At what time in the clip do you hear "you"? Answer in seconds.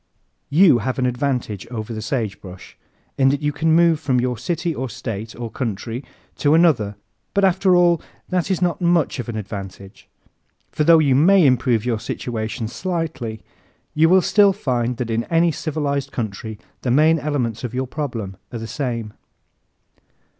0.49-0.79, 3.43-3.51, 10.97-11.13, 13.93-14.09